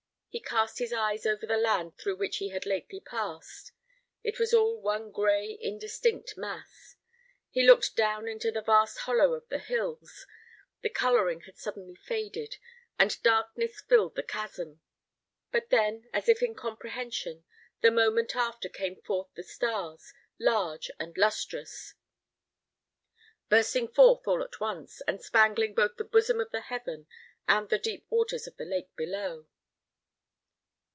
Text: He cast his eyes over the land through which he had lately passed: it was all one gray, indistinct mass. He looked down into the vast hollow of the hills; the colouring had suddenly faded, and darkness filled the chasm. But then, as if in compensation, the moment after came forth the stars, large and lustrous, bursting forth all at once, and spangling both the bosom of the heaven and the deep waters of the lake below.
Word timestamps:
He 0.33 0.39
cast 0.39 0.79
his 0.79 0.93
eyes 0.93 1.25
over 1.25 1.45
the 1.45 1.57
land 1.57 1.97
through 1.97 2.15
which 2.15 2.37
he 2.37 2.49
had 2.51 2.65
lately 2.65 3.01
passed: 3.01 3.73
it 4.23 4.39
was 4.39 4.53
all 4.53 4.79
one 4.79 5.11
gray, 5.11 5.57
indistinct 5.59 6.37
mass. 6.37 6.95
He 7.49 7.65
looked 7.67 7.97
down 7.97 8.29
into 8.29 8.49
the 8.49 8.61
vast 8.61 8.99
hollow 8.99 9.33
of 9.33 9.49
the 9.49 9.59
hills; 9.59 10.25
the 10.79 10.89
colouring 10.89 11.41
had 11.41 11.57
suddenly 11.57 11.95
faded, 11.95 12.55
and 12.97 13.21
darkness 13.23 13.81
filled 13.81 14.15
the 14.15 14.23
chasm. 14.23 14.79
But 15.51 15.69
then, 15.69 16.07
as 16.13 16.29
if 16.29 16.41
in 16.41 16.55
compensation, 16.55 17.43
the 17.81 17.91
moment 17.91 18.33
after 18.33 18.69
came 18.69 19.01
forth 19.01 19.33
the 19.35 19.43
stars, 19.43 20.13
large 20.39 20.89
and 20.97 21.17
lustrous, 21.17 21.95
bursting 23.49 23.89
forth 23.89 24.25
all 24.25 24.41
at 24.41 24.61
once, 24.61 25.01
and 25.01 25.21
spangling 25.21 25.73
both 25.75 25.97
the 25.97 26.05
bosom 26.05 26.39
of 26.39 26.51
the 26.51 26.61
heaven 26.61 27.05
and 27.49 27.67
the 27.67 27.77
deep 27.77 28.05
waters 28.09 28.47
of 28.47 28.55
the 28.55 28.63
lake 28.63 28.95
below. 28.95 29.45